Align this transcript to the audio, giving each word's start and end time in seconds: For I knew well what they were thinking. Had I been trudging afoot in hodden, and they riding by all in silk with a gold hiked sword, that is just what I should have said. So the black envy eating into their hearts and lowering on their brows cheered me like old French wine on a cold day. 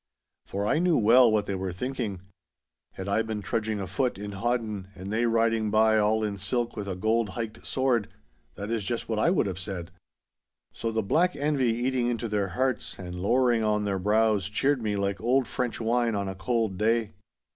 For 0.47 0.65
I 0.65 0.79
knew 0.79 0.97
well 0.97 1.31
what 1.31 1.45
they 1.45 1.53
were 1.53 1.71
thinking. 1.71 2.21
Had 2.93 3.07
I 3.07 3.21
been 3.21 3.43
trudging 3.43 3.79
afoot 3.79 4.17
in 4.17 4.31
hodden, 4.31 4.87
and 4.95 5.13
they 5.13 5.27
riding 5.27 5.69
by 5.69 5.99
all 5.99 6.23
in 6.23 6.39
silk 6.39 6.75
with 6.75 6.87
a 6.87 6.95
gold 6.95 7.29
hiked 7.29 7.63
sword, 7.67 8.07
that 8.55 8.71
is 8.71 8.83
just 8.83 9.07
what 9.07 9.19
I 9.19 9.31
should 9.31 9.45
have 9.45 9.59
said. 9.59 9.91
So 10.73 10.89
the 10.91 11.03
black 11.03 11.35
envy 11.35 11.67
eating 11.71 12.07
into 12.07 12.27
their 12.27 12.47
hearts 12.47 12.97
and 12.97 13.19
lowering 13.21 13.63
on 13.63 13.83
their 13.85 13.99
brows 13.99 14.49
cheered 14.49 14.81
me 14.81 14.95
like 14.95 15.21
old 15.21 15.47
French 15.47 15.79
wine 15.79 16.15
on 16.15 16.27
a 16.27 16.33
cold 16.33 16.79
day. 16.79 17.11